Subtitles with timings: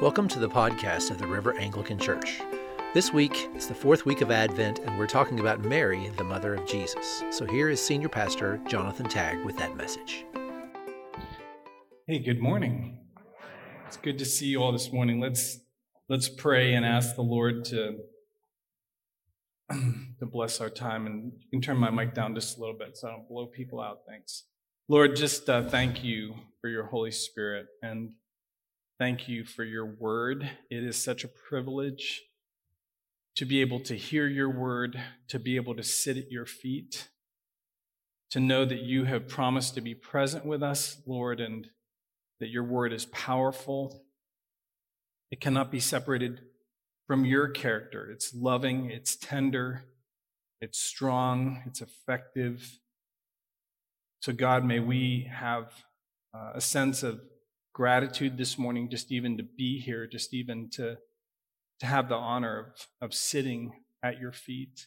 [0.00, 2.40] Welcome to the podcast of the River Anglican Church.
[2.94, 6.54] This week, it's the fourth week of Advent, and we're talking about Mary, the mother
[6.54, 7.22] of Jesus.
[7.28, 10.24] So here is Senior Pastor Jonathan Tagg with that message.
[12.06, 13.00] Hey, good morning.
[13.88, 15.20] It's good to see you all this morning.
[15.20, 15.60] Let's
[16.08, 17.98] let's pray and ask the Lord to
[19.70, 21.04] to bless our time.
[21.04, 23.48] And you can turn my mic down just a little bit so I don't blow
[23.48, 23.98] people out.
[24.08, 24.44] Thanks,
[24.88, 25.14] Lord.
[25.14, 28.12] Just uh, thank you for your Holy Spirit and
[29.00, 30.50] Thank you for your word.
[30.68, 32.20] It is such a privilege
[33.34, 37.08] to be able to hear your word, to be able to sit at your feet,
[38.28, 41.70] to know that you have promised to be present with us, Lord, and
[42.40, 44.04] that your word is powerful.
[45.30, 46.42] It cannot be separated
[47.06, 48.10] from your character.
[48.10, 49.84] It's loving, it's tender,
[50.60, 52.80] it's strong, it's effective.
[54.20, 55.72] So, God, may we have
[56.34, 57.22] uh, a sense of
[57.72, 60.96] gratitude this morning, just even to be here, just even to,
[61.78, 64.86] to have the honor of, of sitting at your feet.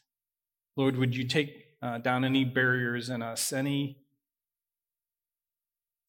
[0.76, 4.00] Lord, would you take uh, down any barriers in us, any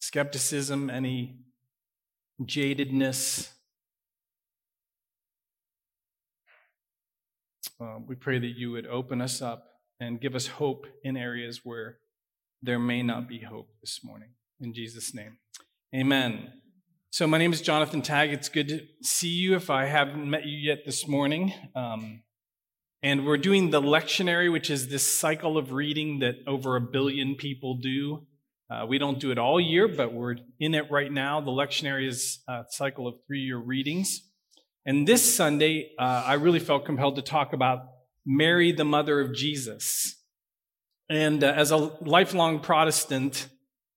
[0.00, 1.38] skepticism, any
[2.42, 3.50] jadedness?
[7.80, 11.60] Uh, we pray that you would open us up and give us hope in areas
[11.64, 11.98] where
[12.62, 14.30] there may not be hope this morning.
[14.60, 15.38] In Jesus' name,
[15.94, 16.52] amen.
[17.16, 18.32] So, my name is Jonathan Tagg.
[18.32, 21.54] It's good to see you if I haven't met you yet this morning.
[21.76, 22.24] Um,
[23.04, 27.36] and we're doing the lectionary, which is this cycle of reading that over a billion
[27.36, 28.26] people do.
[28.68, 31.40] Uh, we don't do it all year, but we're in it right now.
[31.40, 34.20] The lectionary is a cycle of three year readings.
[34.84, 37.78] And this Sunday, uh, I really felt compelled to talk about
[38.26, 40.16] Mary, the mother of Jesus.
[41.08, 43.50] And uh, as a lifelong Protestant,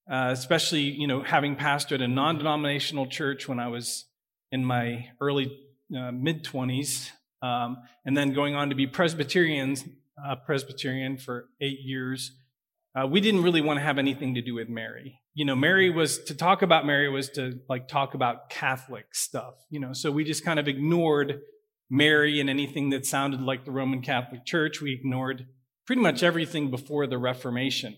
[0.09, 4.05] uh, especially you know having pastored a non-denominational church when I was
[4.51, 5.51] in my early
[5.95, 7.09] uh, mid 20s,
[7.41, 9.75] um, and then going on to be Presbyterian,
[10.23, 12.31] uh, Presbyterian for eight years.
[12.95, 15.19] Uh, we didn't really want to have anything to do with Mary.
[15.35, 19.53] You know, Mary was to talk about Mary was to like talk about Catholic stuff.
[19.69, 21.41] You know, so we just kind of ignored
[21.89, 24.81] Mary and anything that sounded like the Roman Catholic Church.
[24.81, 25.45] We ignored
[25.85, 27.97] pretty much everything before the Reformation.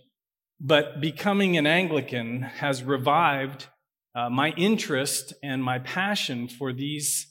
[0.59, 3.67] But becoming an Anglican has revived
[4.15, 7.27] uh, my interest and my passion for these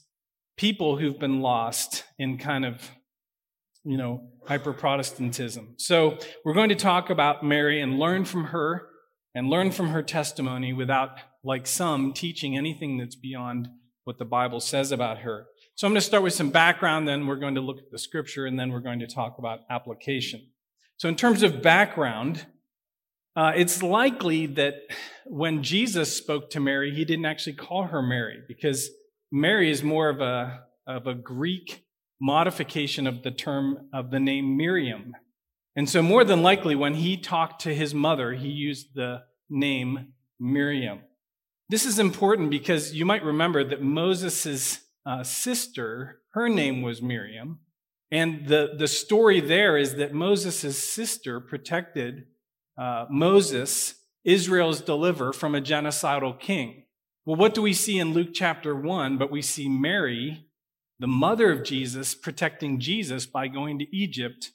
[0.57, 2.89] people who've been lost in kind of,
[3.83, 5.75] you know, hyper Protestantism.
[5.77, 8.87] So we're going to talk about Mary and learn from her
[9.35, 13.69] and learn from her testimony without, like some, teaching anything that's beyond
[14.05, 15.45] what the Bible says about her.
[15.75, 17.99] So I'm going to start with some background, then we're going to look at the
[17.99, 20.47] scripture, and then we're going to talk about application.
[20.97, 22.45] So, in terms of background,
[23.39, 24.73] uh, it's likely that
[25.25, 28.89] when Jesus spoke to Mary, he didn't actually call her Mary because
[29.31, 31.85] Mary is more of a, of a Greek
[32.19, 35.13] modification of the term of the name Miriam.
[35.73, 40.15] And so, more than likely, when he talked to his mother, he used the name
[40.37, 40.99] Miriam.
[41.69, 47.59] This is important because you might remember that Moses' uh, sister, her name was Miriam.
[48.11, 52.25] And the, the story there is that Moses' sister protected
[52.79, 56.83] uh, Moses, Israel's deliver from a genocidal king.
[57.25, 59.17] Well, what do we see in Luke chapter 1?
[59.17, 60.45] But we see Mary,
[60.97, 64.51] the mother of Jesus, protecting Jesus by going to Egypt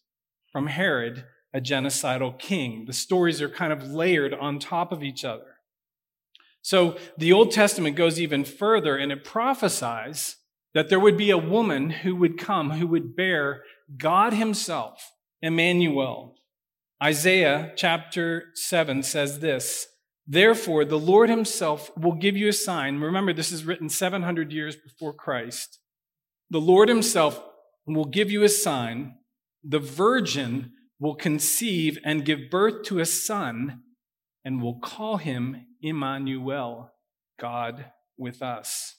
[0.51, 2.87] from Herod, a genocidal king.
[2.87, 5.59] The stories are kind of layered on top of each other.
[6.62, 10.37] So the Old Testament goes even further and it prophesies
[10.73, 13.62] that there would be a woman who would come who would bear
[13.99, 15.12] God Himself,
[15.43, 16.37] Emmanuel,
[17.04, 19.88] Isaiah chapter 7 says this
[20.26, 22.98] Therefore, the Lord himself will give you a sign.
[22.98, 25.81] Remember, this is written 700 years before Christ.
[26.48, 27.43] The Lord himself
[27.87, 29.16] will give you a sign.
[29.62, 33.82] The virgin will conceive and give birth to a son
[34.43, 36.91] and will call him Emmanuel,
[37.38, 37.87] God
[38.17, 38.96] with us.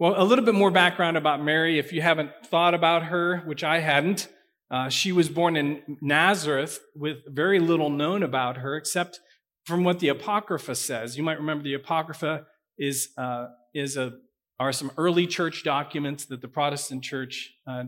[0.00, 3.62] Well, a little bit more background about Mary if you haven't thought about her, which
[3.62, 4.26] I hadn't.
[4.70, 9.20] Uh, she was born in Nazareth with very little known about her except
[9.64, 11.16] from what the Apocrypha says.
[11.16, 12.46] You might remember the Apocrypha
[12.78, 14.12] is, uh, is a,
[14.60, 17.84] are some early church documents that the Protestant church uh,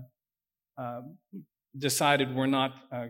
[0.78, 1.00] uh
[1.76, 3.06] decided were not, uh,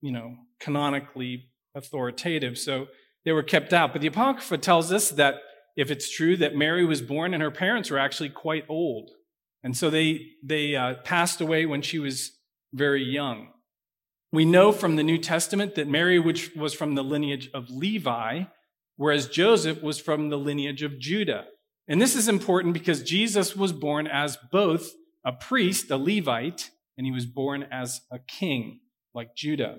[0.00, 2.56] you know, canonically authoritative.
[2.56, 2.86] So
[3.24, 3.92] they were kept out.
[3.92, 5.36] But the Apocrypha tells us that
[5.76, 9.10] if it's true that Mary was born and her parents were actually quite old.
[9.62, 12.35] And so they, they uh, passed away when she was
[12.76, 13.48] very young.
[14.32, 18.44] We know from the New Testament that Mary which was from the lineage of Levi,
[18.96, 21.44] whereas Joseph was from the lineage of Judah.
[21.88, 24.90] And this is important because Jesus was born as both
[25.24, 28.80] a priest, a Levite, and he was born as a king,
[29.14, 29.78] like Judah.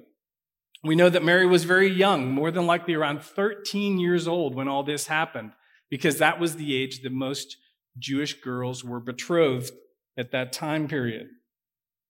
[0.83, 4.67] We know that Mary was very young, more than likely around 13 years old when
[4.67, 5.51] all this happened,
[5.89, 7.57] because that was the age that most
[7.97, 9.71] Jewish girls were betrothed
[10.17, 11.27] at that time period.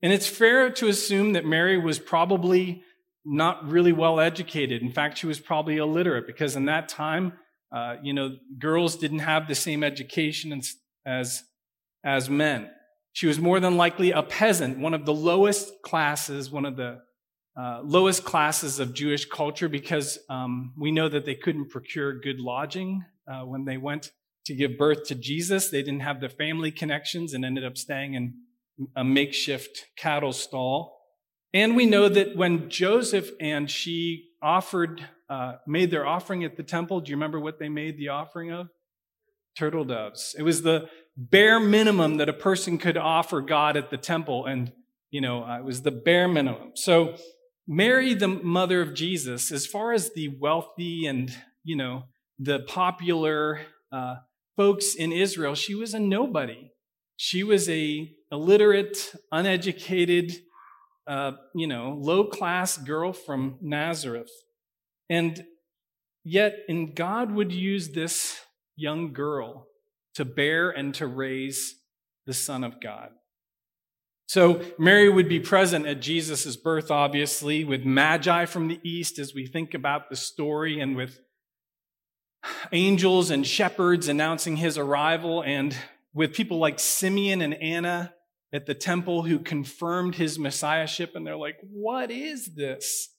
[0.02, 2.84] And it's fair to assume that Mary was probably
[3.26, 4.82] not really well educated.
[4.82, 7.34] In fact, she was probably illiterate because in that time,
[7.76, 10.62] uh, you know, girls didn't have the same education
[11.06, 11.44] as,
[12.04, 12.70] as men.
[13.12, 17.00] She was more than likely a peasant, one of the lowest classes, one of the
[17.60, 22.40] uh, lowest classes of Jewish culture because um, we know that they couldn't procure good
[22.40, 24.12] lodging uh, when they went
[24.46, 25.70] to give birth to Jesus.
[25.70, 28.36] They didn't have the family connections and ended up staying in
[28.96, 30.98] a makeshift cattle stall.
[31.54, 36.64] And we know that when Joseph and she offered, uh, made their offering at the
[36.64, 38.68] temple, do you remember what they made the offering of?
[39.58, 40.36] Turtle doves.
[40.38, 44.46] It was the bare minimum that a person could offer God at the temple.
[44.46, 44.72] And,
[45.10, 46.72] you know, uh, it was the bare minimum.
[46.76, 47.16] So
[47.68, 52.04] Mary, the mother of Jesus, as far as the wealthy and, you know,
[52.38, 54.18] the popular uh,
[54.56, 56.70] folks in Israel, she was a nobody.
[57.18, 60.34] She was a illiterate, uneducated,
[61.08, 64.32] uh, you know, low class girl from Nazareth.
[65.10, 65.44] And
[66.24, 68.40] yet, and God would use this
[68.76, 69.68] young girl
[70.14, 71.76] to bear and to raise
[72.26, 73.10] the Son of God.
[74.28, 79.34] So Mary would be present at Jesus' birth, obviously, with magi from the east as
[79.34, 81.22] we think about the story and with
[82.72, 85.76] angels and shepherds announcing his arrival and
[86.18, 88.12] with people like Simeon and Anna
[88.52, 93.10] at the temple who confirmed his messiahship and they're like, what is this?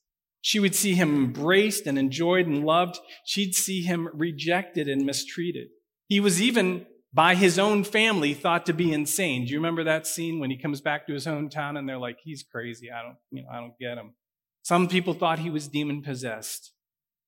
[0.40, 2.98] She would see him embraced and enjoyed and loved.
[3.24, 5.68] She'd see him rejected and mistreated.
[6.08, 9.44] He was even by his own family thought to be insane.
[9.44, 12.18] Do you remember that scene when he comes back to his hometown and they're like,
[12.24, 12.88] he's crazy.
[12.90, 14.14] I don't, you know, I don't get him.
[14.62, 16.72] Some people thought he was demon possessed.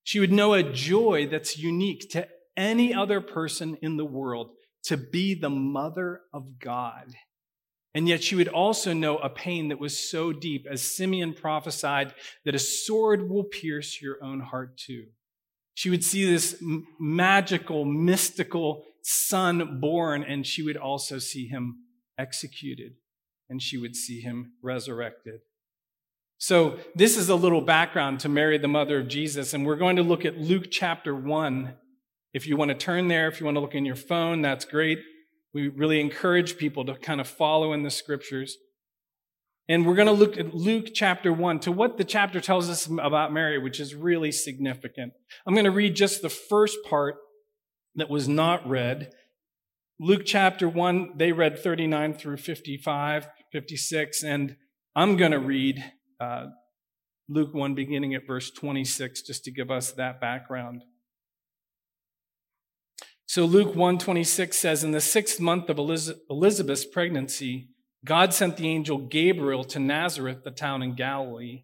[0.03, 2.27] She would know a joy that's unique to
[2.57, 4.51] any other person in the world
[4.85, 7.15] to be the mother of God.
[7.95, 12.15] And yet she would also know a pain that was so deep, as Simeon prophesied,
[12.45, 15.07] that a sword will pierce your own heart too.
[15.75, 16.63] She would see this
[17.01, 21.79] magical, mystical son born, and she would also see him
[22.19, 22.93] executed,
[23.49, 25.41] and she would see him resurrected.
[26.39, 29.97] So, this is a little background to Mary, the mother of Jesus, and we're going
[29.97, 31.75] to look at Luke chapter 1.
[32.33, 34.65] If you want to turn there, if you want to look in your phone, that's
[34.65, 35.01] great.
[35.53, 38.57] We really encourage people to kind of follow in the scriptures.
[39.69, 42.87] And we're going to look at Luke chapter 1 to what the chapter tells us
[42.87, 45.13] about Mary, which is really significant.
[45.47, 47.17] I'm going to read just the first part
[47.95, 49.11] that was not read.
[49.99, 54.57] Luke chapter 1, they read 39 through 55, 56, and
[54.97, 55.85] I'm going to read
[56.21, 56.47] uh,
[57.29, 60.83] Luke 1 beginning at verse 26 just to give us that background.
[63.31, 67.69] So Luke 1:26 says in the 6th month of Elizabeth's pregnancy
[68.05, 71.63] God sent the angel Gabriel to Nazareth the town in Galilee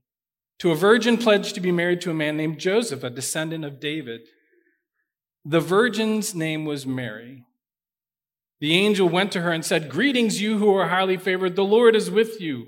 [0.60, 3.80] to a virgin pledged to be married to a man named Joseph a descendant of
[3.80, 4.20] David
[5.44, 7.44] the virgin's name was Mary.
[8.60, 11.96] The angel went to her and said, Greetings, you who are highly favored, the Lord
[11.96, 12.66] is with you.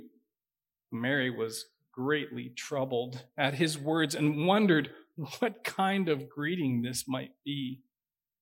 [0.90, 4.90] Mary was greatly troubled at his words and wondered
[5.38, 7.82] what kind of greeting this might be.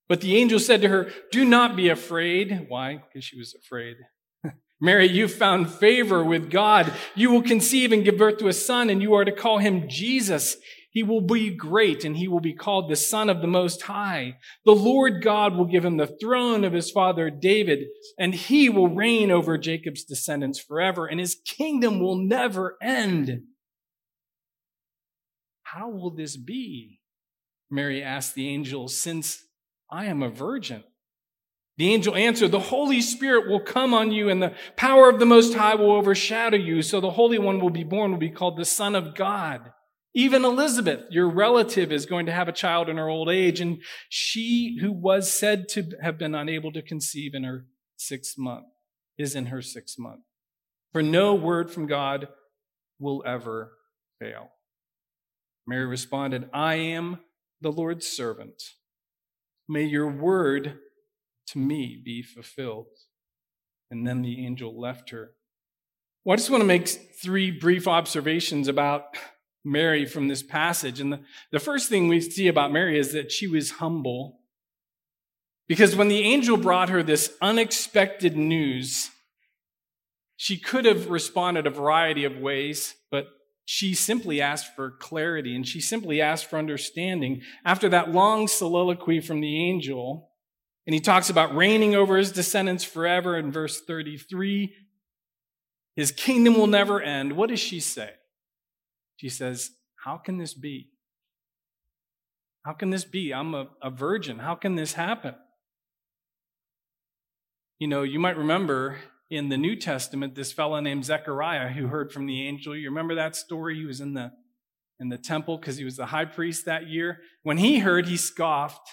[0.09, 2.67] But the angel said to her, Do not be afraid.
[2.69, 2.97] Why?
[2.97, 3.97] Because she was afraid.
[4.81, 6.93] Mary, you found favor with God.
[7.15, 9.89] You will conceive and give birth to a son, and you are to call him
[9.89, 10.57] Jesus.
[10.97, 14.39] He will be great and he will be called the Son of the Most High.
[14.65, 18.89] The Lord God will give him the throne of his father David, and he will
[18.89, 23.43] reign over Jacob's descendants forever, and his kingdom will never end.
[25.65, 27.01] How will this be?
[27.71, 29.45] Mary asked the angel, since
[29.91, 30.85] I am a virgin.
[31.79, 35.27] The angel answered, The Holy Spirit will come on you, and the power of the
[35.27, 36.83] Most High will overshadow you.
[36.83, 39.73] So the Holy One will be born, will be called the Son of God.
[40.15, 43.83] Even Elizabeth, your relative, is going to have a child in her old age, and
[44.09, 47.67] she who was said to have been unable to conceive in her
[47.97, 48.65] sixth month
[49.19, 50.23] is in her sixth month.
[50.93, 52.29] For no word from God
[52.99, 53.73] will ever
[54.19, 54.49] fail.
[55.67, 57.19] Mary responded, I am
[57.61, 58.63] the Lord's servant.
[59.69, 60.79] May your word
[61.49, 62.87] to me be fulfilled.
[63.91, 65.33] And then the angel left her.
[66.25, 69.17] Well, I just want to make three brief observations about
[69.65, 71.01] Mary from this passage.
[71.01, 71.21] And the,
[71.53, 74.41] the first thing we see about Mary is that she was humble.
[75.69, 79.11] Because when the angel brought her this unexpected news,
[80.37, 83.27] she could have responded a variety of ways, but
[83.67, 87.43] she simply asked for clarity and she simply asked for understanding.
[87.65, 90.31] After that long soliloquy from the angel,
[90.87, 94.73] and he talks about reigning over his descendants forever in verse 33,
[95.97, 97.33] his kingdom will never end.
[97.33, 98.11] What does she say?
[99.17, 99.73] She says,
[100.05, 100.91] How can this be?
[102.65, 103.35] How can this be?
[103.35, 104.39] I'm a, a virgin.
[104.39, 105.35] How can this happen?
[107.81, 108.99] You know, you might remember
[109.31, 112.77] in the New Testament this fellow named Zechariah who heard from the angel.
[112.77, 113.77] You remember that story?
[113.77, 114.33] He was in the
[114.99, 117.19] in the temple because he was the high priest that year.
[117.43, 118.89] When he heard, he scoffed.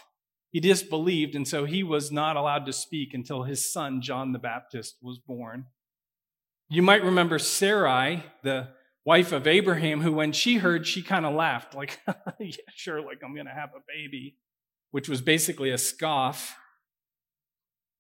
[0.52, 4.40] He disbelieved, and so he was not allowed to speak until his son John the
[4.40, 5.66] Baptist was born.
[6.70, 8.68] You might remember Sarai, the
[9.04, 12.00] wife of Abraham, who when she heard, she kind of laughed, like,
[12.40, 14.38] yeah, sure, like I'm going to have a baby,
[14.92, 16.56] which was basically a scoff.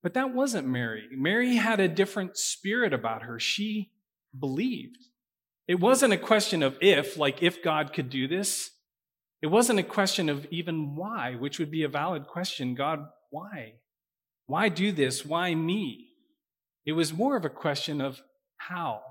[0.03, 1.07] But that wasn't Mary.
[1.12, 3.39] Mary had a different spirit about her.
[3.39, 3.91] She
[4.38, 4.98] believed.
[5.65, 8.72] It wasn't a question of if, like if God could do this.
[9.41, 12.75] It wasn't a question of even why, which would be a valid question.
[12.75, 13.75] God, why?
[14.45, 15.25] Why do this?
[15.25, 16.10] Why me?
[16.86, 18.22] It was more of a question of
[18.57, 19.01] how.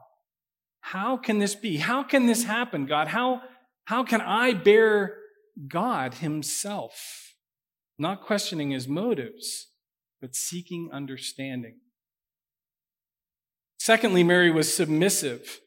[0.80, 1.78] How can this be?
[1.78, 3.08] How can this happen, God?
[3.08, 3.42] How,
[3.84, 5.16] how can I bear
[5.68, 7.34] God Himself?
[7.98, 9.68] Not questioning His motives
[10.22, 11.74] but seeking understanding.
[13.78, 15.60] Secondly, Mary was submissive.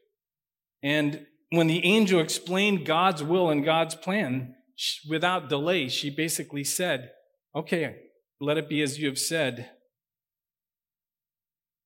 [0.81, 4.55] And when the angel explained God's will and God's plan,
[5.07, 7.11] without delay, she basically said,
[7.53, 7.97] Okay,
[8.39, 9.69] let it be as you have said.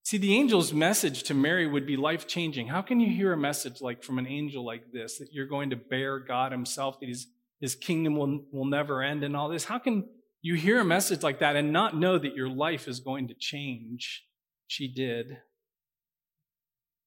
[0.03, 2.67] See, the angel's message to Mary would be life changing.
[2.67, 5.71] How can you hear a message like from an angel like this, that you're going
[5.71, 7.27] to bear God Himself, that His,
[7.59, 9.65] his kingdom will, will never end, and all this?
[9.65, 10.05] How can
[10.41, 13.33] you hear a message like that and not know that your life is going to
[13.33, 14.25] change.
[14.67, 15.39] She did.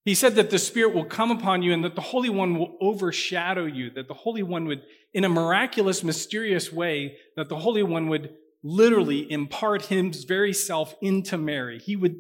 [0.05, 2.77] He said that the Spirit will come upon you and that the Holy One will
[2.81, 4.83] overshadow you, that the Holy One would,
[5.15, 8.35] in a miraculous, mysterious way, that the Holy One would
[8.65, 11.79] literally impart his very self into Mary.
[11.79, 12.17] He would,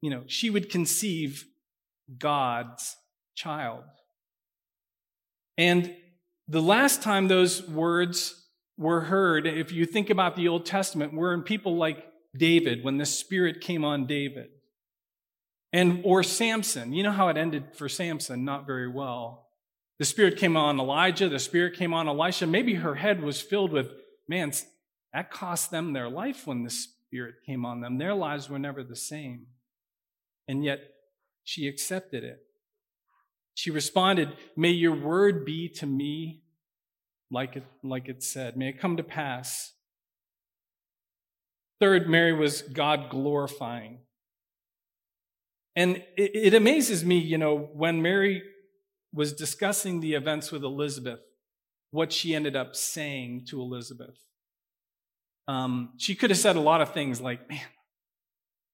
[0.00, 1.46] you know, she would conceive
[2.18, 2.96] God's
[3.34, 3.84] child.
[5.58, 5.94] And
[6.48, 8.39] the last time those words
[8.80, 12.02] were heard, if you think about the Old Testament, were in people like
[12.34, 14.48] David, when the Spirit came on David.
[15.70, 16.94] And, or Samson.
[16.94, 18.42] You know how it ended for Samson?
[18.42, 19.48] Not very well.
[19.98, 22.46] The Spirit came on Elijah, the Spirit came on Elisha.
[22.46, 23.92] Maybe her head was filled with,
[24.26, 24.52] man,
[25.12, 27.98] that cost them their life when the Spirit came on them.
[27.98, 29.46] Their lives were never the same.
[30.48, 30.80] And yet,
[31.44, 32.38] she accepted it.
[33.52, 36.44] She responded, May your word be to me
[37.30, 38.56] like it, like it said.
[38.56, 39.72] May it come to pass.
[41.80, 44.00] Third, Mary was God glorifying.
[45.76, 48.42] And it, it, amazes me, you know, when Mary
[49.14, 51.20] was discussing the events with Elizabeth,
[51.90, 54.16] what she ended up saying to Elizabeth.
[55.48, 57.60] Um, she could have said a lot of things like, man,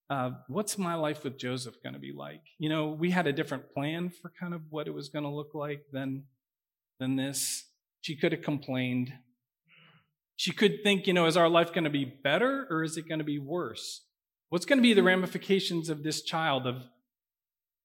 [0.08, 2.42] uh, what's my life with Joseph going to be like?
[2.58, 5.30] You know, we had a different plan for kind of what it was going to
[5.30, 6.24] look like than,
[6.98, 7.65] than this.
[8.06, 9.12] She could have complained.
[10.36, 13.08] She could think, you know, is our life going to be better or is it
[13.08, 14.02] going to be worse?
[14.48, 15.08] What's going to be the hmm.
[15.08, 16.84] ramifications of this child, of,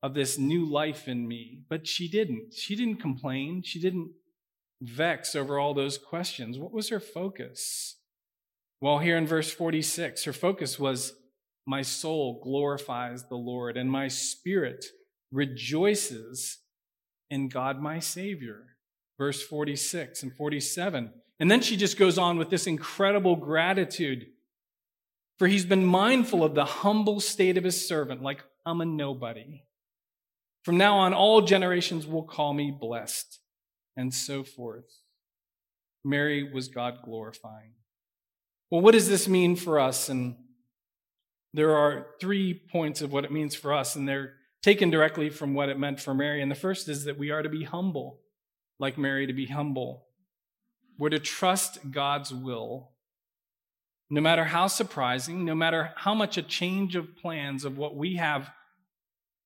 [0.03, 1.63] of this new life in me?
[1.67, 2.53] But she didn't.
[2.53, 3.63] She didn't complain.
[3.63, 4.11] She didn't
[4.79, 6.59] vex over all those questions.
[6.59, 7.95] What was her focus?
[8.79, 11.13] Well, here in verse 46, her focus was,
[11.65, 14.85] My soul glorifies the Lord, and my spirit
[15.31, 16.59] rejoices
[17.31, 18.70] in God my Savior
[19.21, 21.13] verse 46 and 47.
[21.39, 24.25] And then she just goes on with this incredible gratitude.
[25.37, 29.61] For he's been mindful of the humble state of his servant, like I'm a nobody.
[30.63, 33.37] From now on, all generations will call me blessed,
[33.95, 34.91] and so forth.
[36.03, 37.73] Mary was God glorifying.
[38.71, 40.09] Well, what does this mean for us?
[40.09, 40.35] And
[41.53, 45.53] there are three points of what it means for us, and they're taken directly from
[45.53, 46.41] what it meant for Mary.
[46.41, 48.20] And the first is that we are to be humble
[48.81, 50.07] like Mary, to be humble.
[50.97, 52.89] We're to trust God's will.
[54.09, 58.15] No matter how surprising, no matter how much a change of plans of what we
[58.15, 58.49] have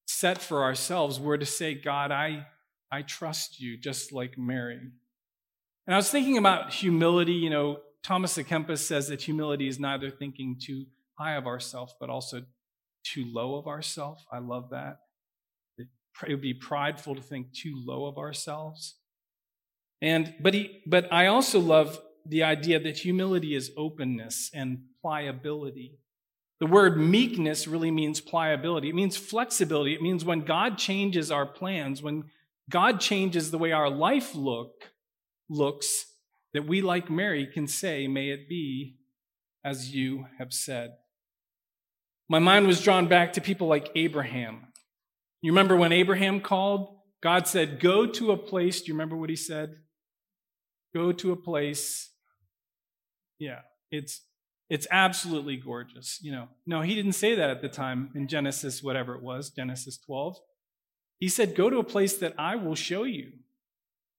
[0.08, 2.48] set for ourselves, we're to say, God, I,
[2.92, 4.80] I trust you, just like Mary.
[5.86, 7.34] And I was thinking about humility.
[7.34, 10.86] You know, Thomas à Kempis says that humility is neither thinking too
[11.20, 12.42] high of ourselves, but also
[13.04, 14.26] too low of ourselves.
[14.32, 14.98] I love that.
[15.78, 18.96] It would be prideful to think too low of ourselves.
[20.02, 26.00] And but he but I also love the idea that humility is openness and pliability.
[26.60, 28.90] The word meekness really means pliability.
[28.90, 29.94] It means flexibility.
[29.94, 32.26] It means when God changes our plans, when
[32.70, 34.92] God changes the way our life look,
[35.50, 36.06] looks,
[36.54, 38.98] that we, like Mary, can say, May it be
[39.64, 40.94] as you have said.
[42.30, 44.68] My mind was drawn back to people like Abraham.
[45.42, 46.96] You remember when Abraham called?
[47.22, 48.82] God said, Go to a place.
[48.82, 49.76] Do you remember what he said?
[50.96, 52.10] Go to a place.
[53.38, 53.60] Yeah,
[53.92, 54.22] it's
[54.70, 56.20] it's absolutely gorgeous.
[56.22, 59.50] You know, no, he didn't say that at the time in Genesis, whatever it was,
[59.50, 60.38] Genesis 12.
[61.20, 63.34] He said, Go to a place that I will show you.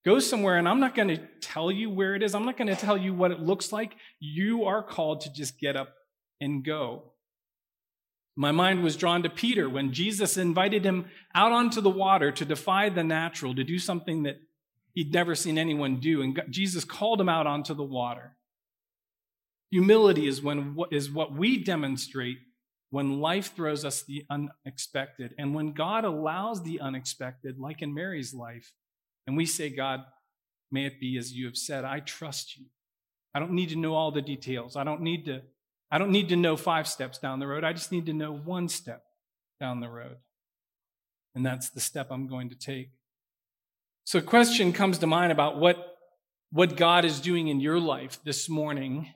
[0.05, 2.35] Go somewhere, and I'm not going to tell you where it is.
[2.35, 3.97] I'm not going to tell you what it looks like.
[4.21, 5.95] You are called to just get up
[6.41, 7.13] and go.
[8.37, 12.45] My mind was drawn to Peter when Jesus invited him out onto the water to
[12.45, 14.37] defy the natural, to do something that
[14.97, 16.23] he'd never seen anyone do.
[16.23, 18.35] And Jesus called him out onto the water.
[19.71, 22.39] Humility is, when, is what we demonstrate
[22.91, 28.33] when life throws us the unexpected and when God allows the unexpected, like in Mary's
[28.33, 28.73] life,
[29.27, 30.01] and we say, God,
[30.73, 32.65] may it be as you have said, I trust you.
[33.35, 34.77] I don't need to know all the details.
[34.77, 35.43] I don't need to,
[35.91, 37.65] I don't need to know five steps down the road.
[37.65, 39.03] I just need to know one step
[39.61, 40.17] down the road.
[41.35, 42.93] And that's the step I'm going to take.
[44.07, 45.77] So a question comes to mind about what,
[46.51, 49.13] what God is doing in your life this morning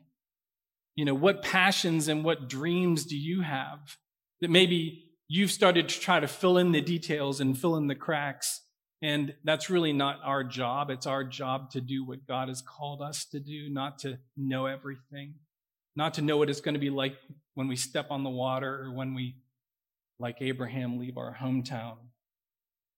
[1.01, 3.97] you know, what passions and what dreams do you have
[4.43, 7.95] that maybe you've started to try to fill in the details and fill in the
[7.95, 8.61] cracks?
[9.01, 10.91] And that's really not our job.
[10.91, 14.67] It's our job to do what God has called us to do, not to know
[14.67, 15.37] everything,
[15.97, 17.15] not to know what it's going to be like
[17.55, 19.37] when we step on the water or when we,
[20.19, 21.97] like Abraham, leave our hometown,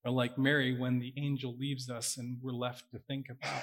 [0.05, 3.63] or like Mary when the angel leaves us and we're left to think about.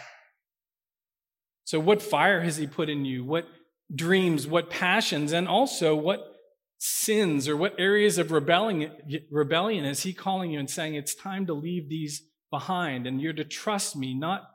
[1.65, 3.23] So, what fire has he put in you?
[3.23, 3.47] What
[3.93, 6.35] dreams, what passions, and also what
[6.79, 8.91] sins or what areas of rebellion,
[9.29, 13.33] rebellion is he calling you and saying it's time to leave these behind and you're
[13.33, 14.49] to trust me, not,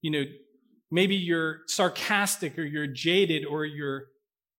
[0.00, 0.24] you know,
[0.90, 4.04] maybe you're sarcastic or you're jaded or you're,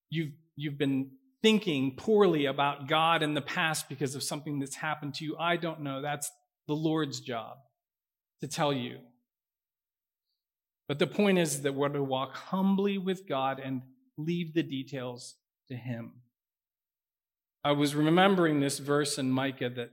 [0.10, 1.10] you've, you've been
[1.42, 5.38] thinking poorly about God in the past because of something that's happened to you.
[5.40, 6.02] I don't know.
[6.02, 6.30] That's
[6.68, 7.58] the Lord's job
[8.42, 9.00] to tell you.
[10.88, 13.82] But the point is that we're to walk humbly with God and
[14.18, 15.36] leave the details
[15.68, 16.14] to Him.
[17.64, 19.90] I was remembering this verse in Micah that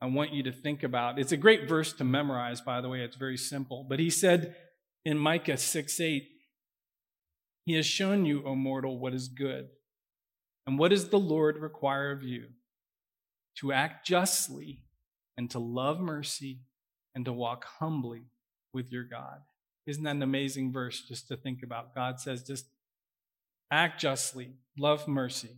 [0.00, 1.18] I want you to think about.
[1.18, 3.00] It's a great verse to memorize, by the way.
[3.00, 3.84] It's very simple.
[3.88, 4.54] But he said
[5.04, 6.28] in Micah 6 8,
[7.66, 9.68] He has shown you, O mortal, what is good.
[10.66, 12.44] And what does the Lord require of you?
[13.58, 14.84] To act justly
[15.40, 16.58] and to love mercy
[17.14, 18.24] and to walk humbly
[18.74, 19.38] with your God.
[19.86, 21.94] Isn't that an amazing verse just to think about?
[21.94, 22.66] God says, just
[23.70, 25.56] act justly, love mercy,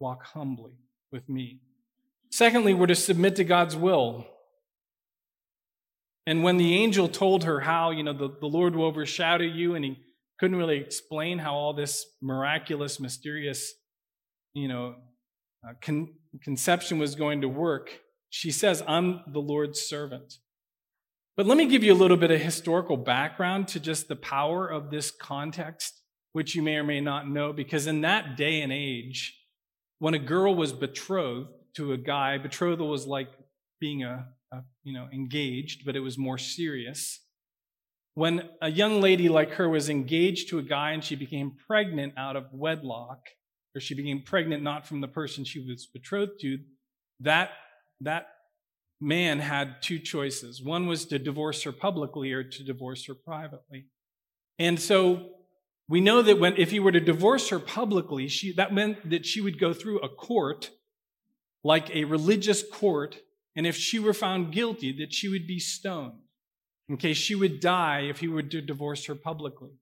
[0.00, 0.78] walk humbly
[1.12, 1.60] with me.
[2.30, 4.26] Secondly, we're to submit to God's will.
[6.26, 9.74] And when the angel told her how, you know, the, the Lord will overshadow you,
[9.74, 9.98] and he
[10.40, 13.74] couldn't really explain how all this miraculous, mysterious,
[14.54, 14.94] you know,
[15.68, 17.90] uh, con- conception was going to work,
[18.34, 20.38] she says, I'm the Lord's servant.
[21.36, 24.66] But let me give you a little bit of historical background to just the power
[24.66, 26.00] of this context
[26.32, 29.38] which you may or may not know, because in that day and age,
[29.98, 33.28] when a girl was betrothed to a guy, betrothal was like
[33.78, 37.20] being a, a you know engaged, but it was more serious.
[38.14, 42.14] When a young lady like her was engaged to a guy and she became pregnant
[42.16, 43.20] out of wedlock,
[43.74, 46.60] or she became pregnant not from the person she was betrothed to,
[47.20, 47.50] that
[48.04, 48.26] that
[49.00, 50.62] man had two choices.
[50.62, 53.86] One was to divorce her publicly or to divorce her privately.
[54.58, 55.30] And so
[55.88, 59.26] we know that when, if he were to divorce her publicly, she, that meant that
[59.26, 60.70] she would go through a court,
[61.64, 63.18] like a religious court,
[63.56, 66.20] and if she were found guilty, that she would be stoned,
[66.88, 69.72] in case she would die if he were to divorce her publicly.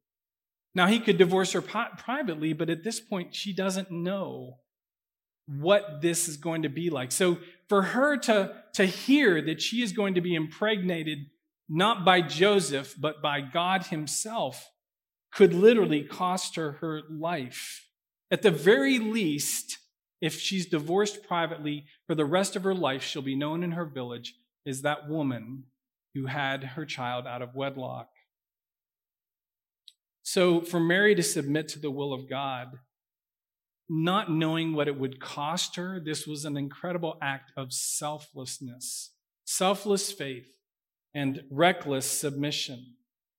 [0.75, 4.59] Now, he could divorce her privately, but at this point, she doesn't know
[5.59, 7.13] what this is going to be like.
[7.13, 11.27] So, for her to, to hear that she is going to be impregnated
[11.69, 14.71] not by Joseph, but by God Himself,
[15.33, 17.87] could literally cost her her life.
[18.31, 19.79] At the very least,
[20.21, 23.85] if she's divorced privately for the rest of her life, she'll be known in her
[23.85, 24.35] village
[24.67, 25.65] as that woman
[26.15, 28.09] who had her child out of wedlock.
[30.23, 32.79] So, for Mary to submit to the will of God,
[33.93, 39.11] not knowing what it would cost her, this was an incredible act of selflessness,
[39.45, 40.47] selfless faith,
[41.13, 42.95] and reckless submission.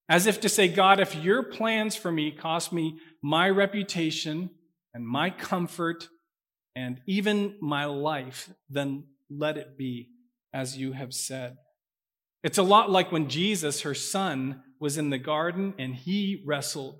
[0.10, 4.50] As if to say, God, if your plans for me cost me my reputation
[4.94, 6.10] and my comfort
[6.76, 10.10] and even my life, then let it be
[10.54, 11.56] as you have said.
[12.44, 16.98] It's a lot like when Jesus, her son, was in the garden and he wrestled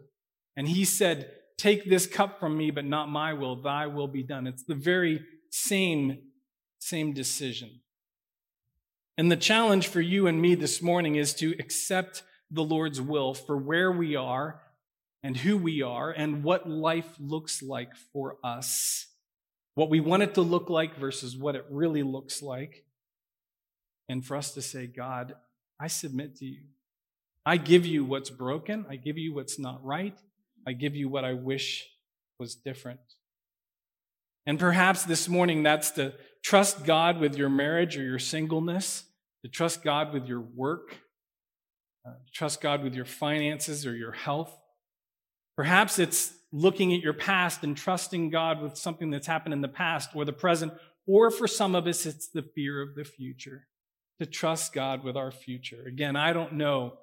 [0.56, 1.32] and he said,
[1.62, 4.48] Take this cup from me, but not my will, thy will be done.
[4.48, 5.22] It's the very
[5.52, 6.18] same,
[6.80, 7.82] same decision.
[9.16, 13.36] And the challenge for you and me this morning is to accept the Lord's will
[13.36, 14.60] for where we are
[15.22, 19.06] and who we are and what life looks like for us.
[19.76, 22.86] What we want it to look like versus what it really looks like.
[24.10, 25.36] And for us to say, God,
[25.80, 26.62] I submit to you.
[27.46, 28.88] I give you what's broken.
[28.90, 30.18] I give you what's not right.
[30.68, 31.88] I give you what I wish
[32.40, 33.00] was different.
[34.46, 39.04] And perhaps this morning that's to trust God with your marriage or your singleness,
[39.44, 40.98] to trust God with your work,
[42.08, 44.56] uh, trust God with your finances or your health.
[45.56, 49.68] Perhaps it's looking at your past and trusting God with something that's happened in the
[49.68, 50.74] past or the present,
[51.08, 53.68] or for some of us, it's the fear of the future,
[54.20, 55.84] to trust God with our future.
[55.88, 56.98] Again, I don't know,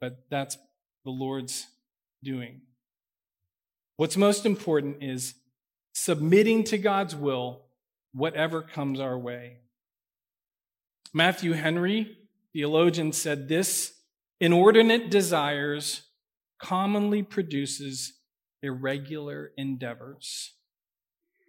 [0.00, 0.56] but that's
[1.04, 1.66] the Lord's
[2.22, 2.62] doing.
[3.98, 5.34] What's most important is
[5.92, 7.64] submitting to God's will,
[8.12, 9.56] whatever comes our way.
[11.12, 12.16] Matthew Henry,
[12.52, 13.94] theologian, said this
[14.40, 16.02] inordinate desires
[16.62, 18.12] commonly produces
[18.62, 20.52] irregular endeavors.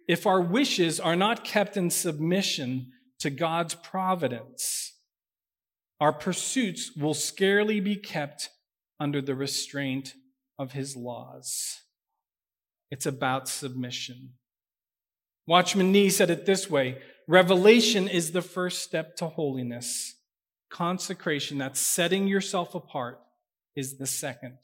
[0.08, 4.94] If our wishes are not kept in submission to God's providence,
[6.00, 8.48] our pursuits will scarcely be kept
[8.98, 10.14] under the restraint
[10.58, 11.82] of his laws.
[12.90, 14.34] It's about submission.
[15.46, 20.16] Watchman Nee said it this way Revelation is the first step to holiness.
[20.68, 23.20] Consecration, that's setting yourself apart,
[23.76, 24.58] is the second.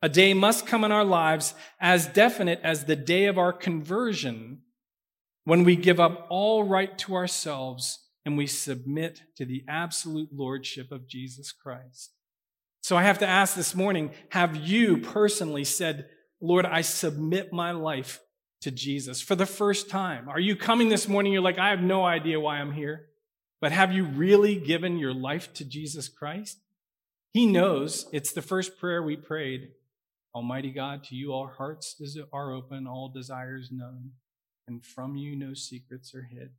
[0.00, 4.62] A day must come in our lives as definite as the day of our conversion
[5.44, 10.92] when we give up all right to ourselves and we submit to the absolute lordship
[10.92, 12.12] of Jesus Christ.
[12.82, 16.08] So I have to ask this morning have you personally said,
[16.40, 18.20] Lord, I submit my life
[18.60, 20.28] to Jesus for the first time.
[20.28, 21.32] Are you coming this morning?
[21.32, 23.06] You're like, I have no idea why I'm here.
[23.60, 26.58] But have you really given your life to Jesus Christ?
[27.32, 29.70] He knows it's the first prayer we prayed.
[30.34, 32.00] Almighty God, to you all hearts
[32.32, 34.12] are open, all desires known,
[34.68, 36.50] and from you no secrets are hid.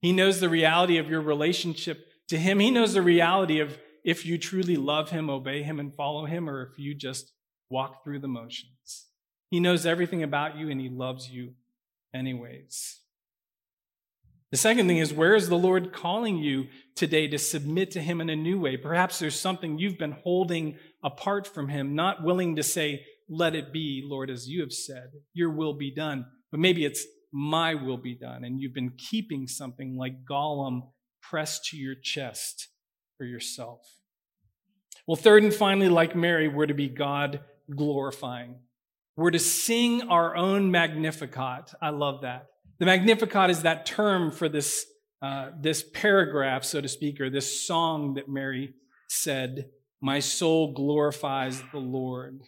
[0.00, 2.60] He knows the reality of your relationship to Him.
[2.60, 6.48] He knows the reality of if you truly love Him, obey Him, and follow Him,
[6.48, 7.32] or if you just
[7.70, 9.06] walk through the motions.
[9.50, 11.54] He knows everything about you and he loves you
[12.14, 13.00] anyways.
[14.52, 18.20] The second thing is, where is the Lord calling you today to submit to Him
[18.20, 18.76] in a new way?
[18.76, 23.72] Perhaps there's something you've been holding apart from Him, not willing to say, Let it
[23.72, 26.26] be, Lord, as you have said, Your will be done.
[26.52, 28.44] But maybe it's my will be done.
[28.44, 32.68] And you've been keeping something like Gollum pressed to your chest
[33.18, 33.80] for yourself.
[35.08, 37.40] Well, third and finally, like Mary, we're to be God
[37.74, 38.56] glorifying.
[39.16, 41.74] We're to sing our own Magnificat.
[41.80, 42.48] I love that.
[42.78, 44.84] The Magnificat is that term for this,
[45.22, 48.74] uh, this paragraph, so to speak, or this song that Mary
[49.08, 49.70] said,
[50.02, 52.42] My soul glorifies the Lord.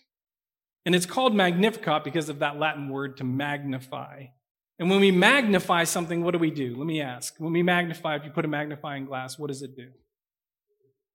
[0.84, 4.24] And it's called Magnificat because of that Latin word to magnify.
[4.78, 6.76] And when we magnify something, what do we do?
[6.76, 7.34] Let me ask.
[7.38, 9.88] When we magnify, if you put a magnifying glass, what does it do?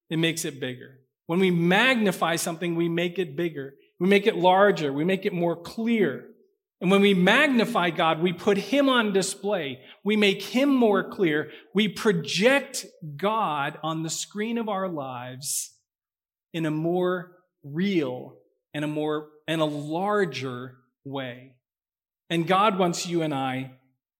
[0.09, 0.99] It makes it bigger.
[1.27, 3.75] When we magnify something, we make it bigger.
[4.03, 4.91] We make it larger.
[4.91, 6.25] We make it more clear.
[6.81, 9.79] And when we magnify God, we put Him on display.
[10.03, 11.51] We make Him more clear.
[11.73, 12.85] We project
[13.15, 15.71] God on the screen of our lives
[16.51, 17.31] in a more
[17.63, 18.35] real
[18.73, 21.55] and a more and a larger way.
[22.29, 23.71] And God wants you and I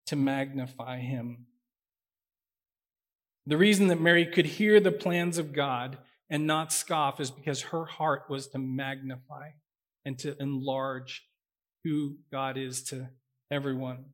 [0.06, 1.48] to magnify Him.
[3.48, 5.98] The reason that Mary could hear the plans of God
[6.30, 9.50] and not scoff is because her heart was to magnify
[10.06, 11.28] and to enlarge
[11.84, 13.10] who God is to
[13.52, 14.06] everyone.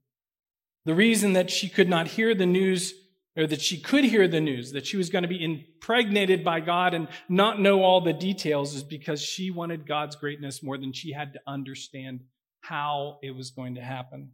[0.86, 2.94] The reason that she could not hear the news,
[3.38, 6.60] or that she could hear the news that she was going to be impregnated by
[6.60, 10.94] God and not know all the details, is because she wanted God's greatness more than
[10.94, 12.22] she had to understand
[12.62, 14.32] how it was going to happen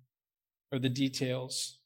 [0.72, 1.80] or the details.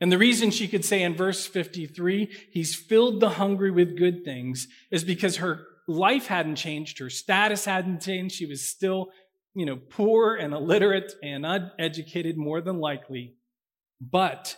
[0.00, 4.24] And the reason she could say in verse 53, He's filled the hungry with good
[4.24, 8.36] things, is because her life hadn't changed, her status hadn't changed.
[8.36, 9.08] She was still,
[9.54, 13.34] you know, poor and illiterate and uneducated, more than likely.
[14.00, 14.56] But,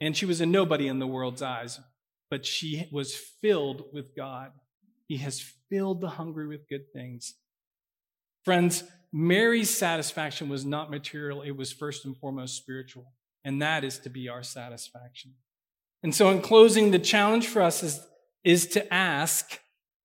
[0.00, 1.80] and she was a nobody in the world's eyes,
[2.30, 4.52] but she was filled with God.
[5.08, 7.34] He has filled the hungry with good things.
[8.44, 13.12] Friends, Mary's satisfaction was not material, it was first and foremost spiritual.
[13.44, 15.32] and that is to be our satisfaction.
[16.04, 18.00] And so, in closing, the challenge for us is,
[18.44, 19.58] is to ask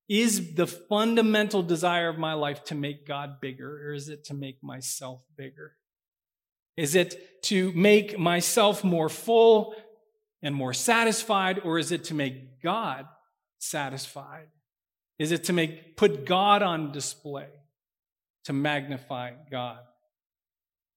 [0.07, 4.33] Is the fundamental desire of my life to make God bigger, or is it to
[4.33, 5.73] make myself bigger?
[6.77, 9.75] Is it to make myself more full
[10.41, 13.05] and more satisfied, or is it to make God
[13.57, 14.47] satisfied?
[15.19, 17.49] Is it to make put God on display,
[18.45, 19.79] to magnify God?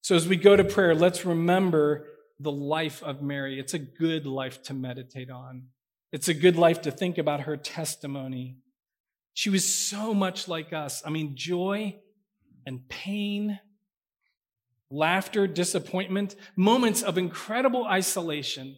[0.03, 2.07] So as we go to prayer, let's remember
[2.39, 3.59] the life of Mary.
[3.59, 5.65] It's a good life to meditate on.
[6.13, 8.57] It's a good life to think about her testimony.
[9.35, 11.03] She was so much like us.
[11.05, 11.97] I mean, joy
[12.67, 13.59] and pain,
[14.91, 18.77] laughter, disappointment, moments of incredible isolation.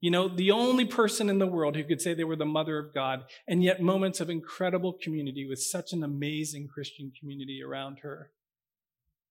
[0.00, 2.78] You know, the only person in the world who could say they were the mother
[2.78, 7.98] of God, and yet moments of incredible community with such an amazing Christian community around
[7.98, 8.30] her.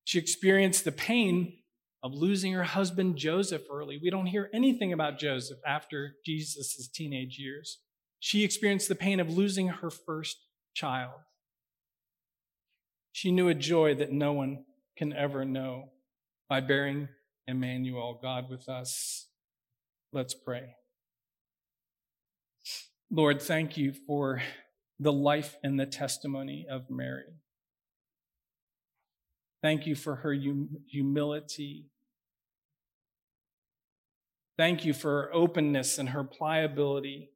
[0.04, 1.54] She experienced the pain
[2.04, 4.00] of losing her husband Joseph early.
[4.02, 7.80] We don't hear anything about Joseph after Jesus' teenage years.
[8.20, 10.38] She experienced the pain of losing her first
[10.74, 11.20] child.
[13.12, 14.66] She knew a joy that no one
[14.98, 15.90] can ever know
[16.48, 17.10] by bearing
[17.48, 19.28] Emmanuel, God with us.
[20.14, 20.76] Let's pray.
[23.12, 24.42] Lord, thank you for
[25.00, 27.34] the life and the testimony of Mary.
[29.62, 31.88] Thank you for her hum- humility.
[34.58, 37.30] Thank you for her openness and her pliability.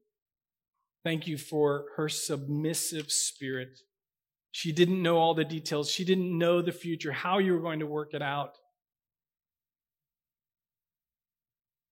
[1.04, 3.80] Thank you for her submissive spirit.
[4.52, 5.90] She didn't know all the details.
[5.90, 8.58] She didn't know the future, how you were going to work it out.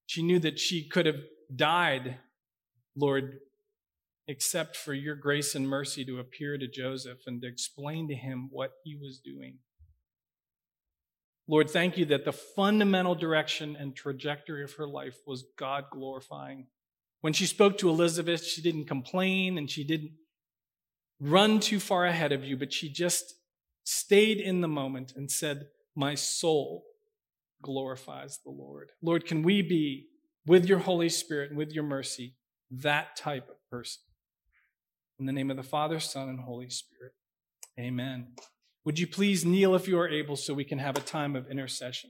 [0.06, 1.21] She knew that she could have
[1.54, 2.17] died,
[2.95, 3.39] Lord,
[4.28, 8.50] except for your grace and mercy to appear to Joseph and to explain to him
[8.52, 9.60] what he was doing.
[11.47, 16.67] Lord, thank you that the fundamental direction and trajectory of her life was God glorifying.
[17.21, 20.12] When she spoke to Elizabeth, she didn't complain and she didn't
[21.19, 23.36] run too far ahead of you, but she just
[23.84, 26.84] stayed in the moment and said, My soul
[27.62, 28.91] glorifies the Lord.
[29.01, 30.07] Lord, can we be,
[30.47, 32.36] with your Holy Spirit and with your mercy,
[32.71, 34.01] that type of person?
[35.19, 37.13] In the name of the Father, Son, and Holy Spirit.
[37.79, 38.29] Amen.
[38.84, 41.49] Would you please kneel if you are able so we can have a time of
[41.51, 42.10] intercession?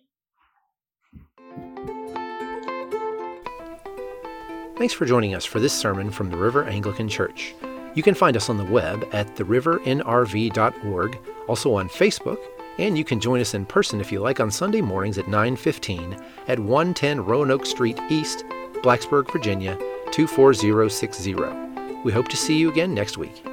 [4.78, 7.54] Thanks for joining us for this sermon from the River Anglican Church.
[7.94, 12.40] You can find us on the web at therivernrv.org, also on Facebook,
[12.80, 16.18] and you can join us in person if you like on Sunday mornings at 9:15
[16.48, 18.46] at 110 Roanoke Street East,
[18.82, 19.78] Blacksburg, Virginia
[20.12, 21.36] 24060.
[22.04, 23.44] We hope to see you again next week.